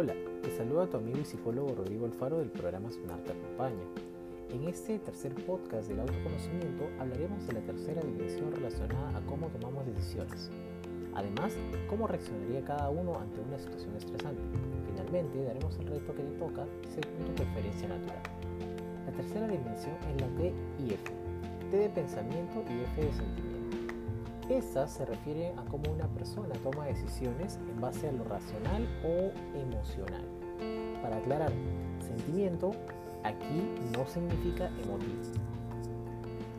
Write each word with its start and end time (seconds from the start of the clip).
Hola, 0.00 0.14
te 0.42 0.50
saluda 0.56 0.86
tu 0.86 0.96
amigo 0.96 1.18
y 1.18 1.26
psicólogo 1.26 1.74
Rodrigo 1.74 2.06
Alfaro 2.06 2.38
del 2.38 2.48
programa 2.48 2.90
Sonar 2.90 3.22
Te 3.22 3.32
Acompaña. 3.32 3.84
En 4.48 4.66
este 4.66 4.98
tercer 4.98 5.34
podcast 5.44 5.88
del 5.88 6.00
autoconocimiento 6.00 6.88
hablaremos 6.98 7.46
de 7.46 7.52
la 7.52 7.60
tercera 7.60 8.00
dimensión 8.00 8.50
relacionada 8.50 9.18
a 9.18 9.20
cómo 9.26 9.48
tomamos 9.48 9.84
decisiones. 9.84 10.50
Además, 11.14 11.52
cómo 11.86 12.06
reaccionaría 12.06 12.64
cada 12.64 12.88
uno 12.88 13.14
ante 13.20 13.42
una 13.42 13.58
situación 13.58 13.94
estresante. 13.94 14.40
Finalmente, 14.86 15.44
daremos 15.44 15.78
el 15.78 15.88
reto 15.88 16.14
que 16.14 16.22
te 16.22 16.38
toca 16.38 16.64
según 16.88 17.26
tu 17.26 17.32
preferencia 17.34 17.88
natural. 17.88 18.22
La 19.04 19.12
tercera 19.12 19.48
dimensión 19.48 19.96
es 20.14 20.20
la 20.22 20.28
T 20.28 20.54
y 20.78 20.94
F. 20.94 21.12
T 21.70 21.76
de 21.76 21.90
pensamiento 21.90 22.64
y 22.70 22.84
F 22.84 23.04
de 23.04 23.12
sentimiento. 23.12 23.79
Estas 24.50 24.90
se 24.90 25.04
refieren 25.04 25.56
a 25.60 25.64
cómo 25.66 25.92
una 25.92 26.08
persona 26.08 26.52
toma 26.64 26.86
decisiones 26.86 27.60
en 27.70 27.80
base 27.80 28.08
a 28.08 28.12
lo 28.12 28.24
racional 28.24 28.84
o 29.04 29.30
emocional. 29.56 30.24
Para 31.00 31.18
aclarar, 31.18 31.52
sentimiento 32.04 32.72
aquí 33.22 33.62
no 33.96 34.04
significa 34.08 34.66
emotivo. 34.82 35.22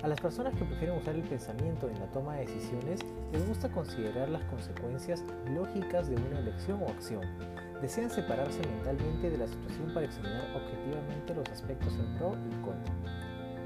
A 0.03 0.07
las 0.07 0.21
personas 0.21 0.53
que 0.55 0.63
prefieren 0.63 0.97
usar 0.97 1.16
el 1.16 1.23
pensamiento 1.23 1.89
en 1.89 1.99
la 1.99 2.09
toma 2.13 2.38
de 2.38 2.45
decisiones 2.45 3.02
les 3.33 3.45
gusta 3.45 3.69
considerar 3.69 4.30
las 4.30 4.44
consecuencias 4.45 5.25
lógicas 5.53 6.08
de 6.08 6.16
una 6.16 6.39
elección 6.39 6.81
o 6.83 6.88
acción. 6.88 7.23
Desean 7.81 8.09
separarse 8.09 8.61
mentalmente 8.69 9.30
de 9.30 9.38
la 9.38 9.47
situación 9.49 9.94
para 9.94 10.05
examinar 10.05 10.47
objetivamente 10.55 11.35
los 11.35 11.49
aspectos 11.49 11.94
en 11.99 12.17
pro 12.17 12.38
y 12.49 12.63
contra. 12.63 12.94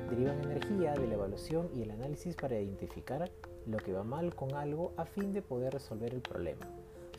Derivan 0.09 0.44
energía 0.45 0.94
de 0.95 1.08
la 1.09 1.14
evaluación 1.14 1.70
y 1.76 1.84
el 1.84 1.92
análisis 1.92 2.36
para 2.36 2.59
identificar 2.59 3.30
lo 3.68 3.78
que 3.78 3.94
va 3.94 4.04
mal 4.04 4.36
con 4.36 4.54
algo 4.54 4.94
a 4.98 5.05
fin 5.05 5.34
de 5.34 5.42
poder 5.42 5.73
resolver 5.73 6.14
el 6.14 6.22
problema. 6.22 6.66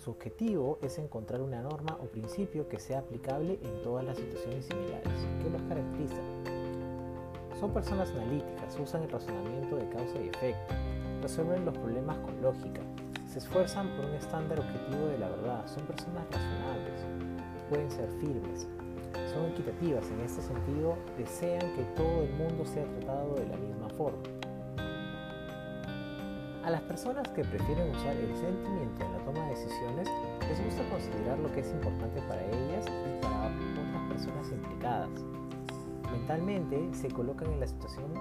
Su 0.03 0.13
objetivo 0.13 0.79
es 0.83 0.99
encontrar 0.99 1.41
una 1.41 1.63
norma 1.63 1.99
o 2.01 2.07
principio 2.07 2.69
que 2.69 2.79
sea 2.79 3.01
aplicable 3.01 3.59
en 3.63 3.83
todas 3.83 4.05
las 4.05 4.17
situaciones 4.17 4.67
similares. 4.67 5.13
¿Qué 5.43 5.51
los 5.51 5.63
caracteriza? 5.63 6.23
Son 7.59 7.73
personas 7.73 8.11
analíticas, 8.11 8.79
usan 8.79 9.03
el 9.03 9.11
razonamiento 9.11 9.77
de 9.77 9.89
causa 9.89 10.21
y 10.23 10.29
efecto, 10.29 10.75
resuelven 11.23 11.65
los 11.65 11.77
problemas 11.79 12.19
con 12.19 12.41
lógica, 12.43 12.83
se 13.27 13.39
esfuerzan 13.39 13.89
por 13.97 14.05
un 14.05 14.15
estándar 14.15 14.61
objetivo 14.61 15.07
de 15.07 15.19
la 15.19 15.31
verdad, 15.31 15.67
son 15.67 15.85
personas 15.87 16.27
razonables, 16.31 17.01
pueden 17.71 17.91
ser 17.91 18.09
firmes, 18.21 18.69
son 19.33 19.47
equitativas 19.47 20.09
en 20.11 20.21
este 20.21 20.43
sentido, 20.43 20.97
desean 21.17 21.75
que 21.75 21.83
todo 21.97 22.23
el 22.23 22.33
mundo 22.35 22.67
sea 22.67 22.85
tratado 22.85 23.35
de 23.35 23.47
la 23.47 23.57
misma 23.57 23.89
forma 23.89 24.36
a 26.67 26.71
las 26.71 26.83
personas 26.83 27.29
que 27.29 27.45
prefieren 27.45 27.95
usar 27.95 28.17
el 28.17 28.35
sentimiento 28.35 29.05
en 29.05 29.13
la 29.13 29.19
toma 29.25 29.41
de 29.47 29.55
decisiones 29.55 30.09
les 30.49 30.65
gusta 30.65 30.83
considerar 30.91 31.39
lo 31.39 31.53
que 31.53 31.61
es 31.61 31.71
importante 31.71 32.21
para 32.23 32.43
ellas 32.43 32.85
y 32.91 33.23
para 33.23 33.47
otras 33.47 34.03
personas 34.11 34.51
implicadas. 34.51 35.11
Mentalmente 36.11 36.89
se 36.93 37.09
colocan 37.09 37.53
en 37.53 37.61
la 37.61 37.69
situación 37.69 38.13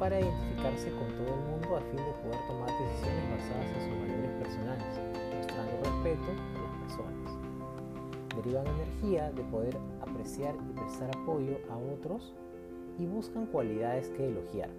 para 0.00 0.18
identificarse 0.18 0.90
con 0.90 1.06
todo 1.14 1.32
el 1.32 1.44
mundo 1.46 1.76
a 1.76 1.80
fin 1.80 1.96
de 2.02 2.12
poder 2.26 2.40
tomar 2.48 2.70
decisiones 2.74 3.38
basadas 3.38 3.70
en 3.70 3.80
sus 3.86 4.00
valores 4.00 4.30
personales, 4.42 4.92
mostrando 5.36 5.72
respeto 5.78 6.30
a 6.32 6.62
las 6.66 6.74
personas. 6.82 7.28
Derivan 8.34 8.66
energía 8.66 9.30
de 9.30 9.42
poder 9.44 9.78
apreciar 10.00 10.56
y 10.56 10.72
prestar 10.76 11.08
apoyo 11.16 11.56
a 11.70 11.76
otros 11.76 12.34
y 12.98 13.06
buscan 13.06 13.46
cualidades 13.46 14.08
que 14.08 14.26
elogiar 14.26 14.70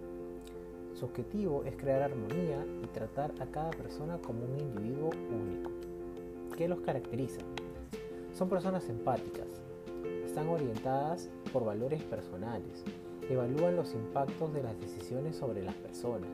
su 0.93 1.05
objetivo 1.05 1.63
es 1.65 1.75
crear 1.75 2.03
armonía 2.03 2.65
y 2.83 2.87
tratar 2.87 3.33
a 3.39 3.45
cada 3.47 3.71
persona 3.71 4.19
como 4.19 4.45
un 4.45 4.59
individuo 4.59 5.09
único. 5.09 5.71
¿Qué 6.55 6.67
los 6.67 6.81
caracteriza? 6.81 7.41
Son 8.33 8.47
personas 8.49 8.87
empáticas, 8.89 9.47
están 10.23 10.47
orientadas 10.49 11.29
por 11.51 11.65
valores 11.65 12.03
personales, 12.03 12.83
evalúan 13.29 13.75
los 13.75 13.93
impactos 13.93 14.53
de 14.53 14.63
las 14.63 14.79
decisiones 14.79 15.35
sobre 15.35 15.63
las 15.63 15.75
personas, 15.75 16.29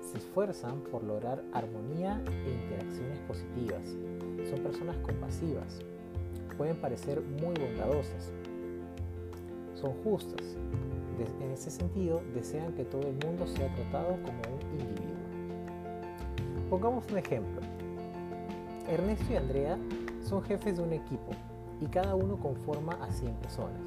se 0.00 0.18
esfuerzan 0.18 0.80
por 0.82 1.02
lograr 1.02 1.42
armonía 1.52 2.22
e 2.26 2.50
interacciones 2.50 3.18
positivas, 3.20 3.96
son 4.48 4.60
personas 4.60 4.96
compasivas, 4.98 5.80
pueden 6.56 6.76
parecer 6.80 7.20
muy 7.20 7.54
bondadosas, 7.54 8.32
son 9.74 9.92
justas, 10.02 10.56
en 11.26 11.50
ese 11.50 11.70
sentido, 11.70 12.22
desean 12.34 12.72
que 12.74 12.84
todo 12.84 13.02
el 13.02 13.14
mundo 13.24 13.46
sea 13.46 13.72
tratado 13.74 14.16
como 14.22 14.40
un 14.54 14.80
individuo. 14.80 15.16
Pongamos 16.70 17.04
un 17.10 17.18
ejemplo. 17.18 17.60
Ernesto 18.88 19.32
y 19.32 19.36
Andrea 19.36 19.78
son 20.22 20.42
jefes 20.42 20.76
de 20.76 20.82
un 20.82 20.92
equipo 20.92 21.32
y 21.80 21.86
cada 21.86 22.14
uno 22.14 22.36
conforma 22.36 22.92
a 23.02 23.10
100 23.10 23.34
personas. 23.34 23.80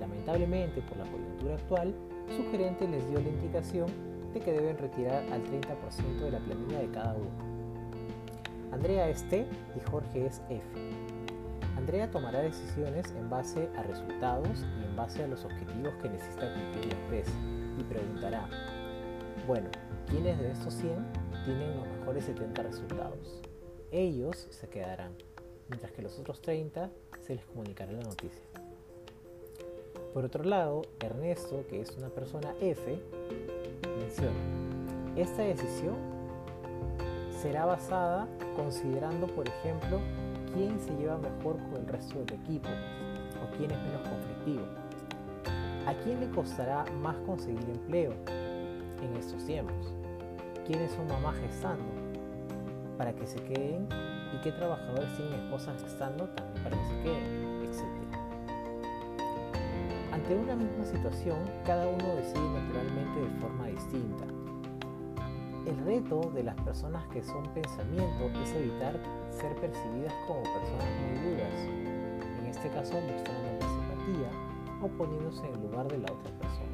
Lamentablemente, 0.00 0.82
por 0.82 0.96
la 0.98 1.04
coyuntura 1.04 1.54
actual, 1.54 1.94
su 2.36 2.50
gerente 2.50 2.86
les 2.86 3.08
dio 3.08 3.20
la 3.20 3.28
indicación 3.28 3.86
de 4.32 4.40
que 4.40 4.52
deben 4.52 4.78
retirar 4.78 5.24
al 5.32 5.42
30% 5.44 6.20
de 6.20 6.30
la 6.30 6.38
planilla 6.38 6.80
de 6.80 6.88
cada 6.90 7.14
uno. 7.14 7.30
Andrea 8.72 9.08
es 9.08 9.28
T 9.28 9.46
y 9.76 9.90
Jorge 9.90 10.26
es 10.26 10.42
F. 10.50 10.62
Andrea 11.78 12.10
tomará 12.10 12.40
decisiones 12.40 13.06
en 13.12 13.30
base 13.30 13.68
a 13.76 13.84
resultados 13.84 14.66
y 14.80 14.84
en 14.84 14.96
base 14.96 15.22
a 15.22 15.28
los 15.28 15.44
objetivos 15.44 15.94
que 16.02 16.08
necesita 16.08 16.52
cumplir 16.52 16.86
la 16.86 17.00
empresa 17.00 17.32
y 17.78 17.82
preguntará, 17.84 18.48
bueno, 19.46 19.70
¿quiénes 20.08 20.38
de 20.40 20.50
estos 20.50 20.74
100 20.74 21.06
tienen 21.44 21.76
los 21.76 21.86
mejores 21.86 22.24
70 22.24 22.62
resultados? 22.64 23.40
Ellos 23.92 24.48
se 24.50 24.68
quedarán, 24.68 25.12
mientras 25.68 25.92
que 25.92 26.02
los 26.02 26.18
otros 26.18 26.42
30 26.42 26.90
se 27.20 27.36
les 27.36 27.44
comunicará 27.46 27.92
la 27.92 28.02
noticia. 28.02 28.42
Por 30.12 30.24
otro 30.24 30.42
lado, 30.42 30.82
Ernesto, 30.98 31.64
que 31.68 31.80
es 31.80 31.96
una 31.96 32.08
persona 32.08 32.54
F, 32.60 33.00
menciona, 34.00 34.36
esta 35.16 35.42
decisión 35.42 35.96
será 37.40 37.66
basada 37.66 38.26
considerando, 38.56 39.28
por 39.28 39.46
ejemplo, 39.46 40.00
quién 40.58 40.80
se 40.80 40.92
lleva 40.96 41.16
mejor 41.18 41.56
con 41.70 41.76
el 41.76 41.86
resto 41.86 42.18
del 42.18 42.34
equipo 42.34 42.68
o 42.68 43.56
quién 43.56 43.70
es 43.70 43.78
menos 43.78 44.02
conflictivo. 44.08 44.66
¿A 45.86 45.94
quién 46.02 46.18
le 46.18 46.28
costará 46.30 46.84
más 47.00 47.14
conseguir 47.18 47.62
empleo 47.70 48.12
en 48.26 49.16
estos 49.16 49.44
tiempos? 49.46 49.94
¿Quiénes 50.66 50.90
son 50.90 51.06
mamás 51.06 51.36
gestando 51.36 51.84
para 52.98 53.12
que 53.14 53.24
se 53.24 53.36
queden? 53.44 53.86
¿Y 54.34 54.42
qué 54.42 54.50
trabajadores 54.50 55.16
tienen 55.16 55.34
esposas 55.34 55.80
gestando 55.80 56.28
también 56.30 56.64
para 56.64 56.76
que 56.76 56.84
se 56.86 57.02
queden? 57.02 57.62
Etcétera. 57.62 58.18
Ante 60.12 60.34
una 60.34 60.56
misma 60.56 60.84
situación, 60.84 61.38
cada 61.64 61.86
uno 61.86 62.16
decide 62.16 62.50
naturalmente 62.50 63.20
de 63.20 63.40
forma 63.40 63.66
distinta 63.68 64.24
el 65.68 65.76
reto 65.84 66.30
de 66.34 66.42
las 66.42 66.54
personas 66.62 67.06
que 67.08 67.22
son 67.22 67.42
pensamiento 67.52 68.30
es 68.42 68.52
evitar 68.54 68.98
ser 69.30 69.54
percibidas 69.56 70.14
como 70.26 70.42
personas 70.42 70.86
muy 71.02 71.30
duras, 71.30 71.54
en 72.40 72.46
este 72.46 72.70
caso 72.70 72.94
mostrando 72.94 73.52
más 73.60 73.72
simpatía 73.72 74.30
o 74.82 74.88
poniéndose 74.88 75.46
en 75.46 75.62
lugar 75.62 75.88
de 75.88 75.98
la 75.98 76.10
otra 76.10 76.32
persona. 76.38 76.68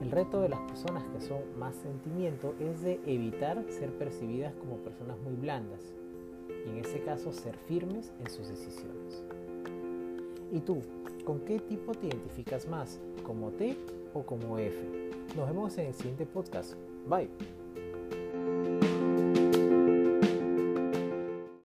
El 0.00 0.10
reto 0.12 0.40
de 0.42 0.50
las 0.50 0.60
personas 0.60 1.02
que 1.12 1.20
son 1.20 1.40
más 1.58 1.74
sentimiento 1.74 2.54
es 2.60 2.82
de 2.82 3.00
evitar 3.04 3.64
ser 3.68 3.90
percibidas 3.98 4.54
como 4.54 4.76
personas 4.76 5.18
muy 5.24 5.34
blandas 5.34 5.80
y 6.48 6.70
en 6.70 6.84
ese 6.84 7.02
caso 7.02 7.32
ser 7.32 7.56
firmes 7.56 8.12
en 8.20 8.30
sus 8.30 8.46
decisiones. 8.46 9.24
¿Y 10.52 10.60
tú, 10.60 10.82
con 11.24 11.40
qué 11.40 11.58
tipo 11.58 11.92
te 11.92 12.06
identificas 12.06 12.68
más? 12.68 13.00
¿Como 13.24 13.50
T 13.50 13.76
o 14.14 14.22
como 14.22 14.58
F? 14.58 14.76
Nos 15.34 15.48
vemos 15.48 15.76
en 15.78 15.86
el 15.86 15.94
siguiente 15.94 16.26
podcast. 16.26 16.76
Bye. 17.06 17.28